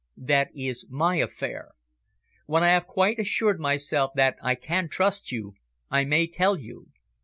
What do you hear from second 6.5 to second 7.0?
you.